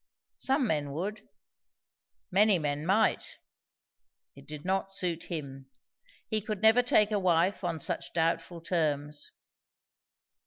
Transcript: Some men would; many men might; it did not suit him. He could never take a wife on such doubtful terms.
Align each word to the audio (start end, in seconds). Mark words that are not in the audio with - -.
Some 0.39 0.65
men 0.65 0.93
would; 0.93 1.29
many 2.31 2.57
men 2.57 2.87
might; 2.87 3.37
it 4.35 4.47
did 4.47 4.65
not 4.65 4.91
suit 4.91 5.25
him. 5.25 5.69
He 6.27 6.41
could 6.41 6.63
never 6.63 6.81
take 6.81 7.11
a 7.11 7.19
wife 7.19 7.63
on 7.63 7.79
such 7.79 8.11
doubtful 8.11 8.61
terms. 8.61 9.31